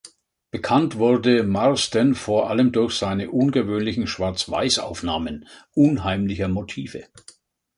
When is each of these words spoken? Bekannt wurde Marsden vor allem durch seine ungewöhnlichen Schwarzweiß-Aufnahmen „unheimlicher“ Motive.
Bekannt 0.49 0.95
wurde 0.97 1.43
Marsden 1.43 2.15
vor 2.15 2.49
allem 2.49 2.71
durch 2.71 2.95
seine 2.95 3.29
ungewöhnlichen 3.29 4.07
Schwarzweiß-Aufnahmen 4.07 5.47
„unheimlicher“ 5.75 6.47
Motive. 6.47 7.03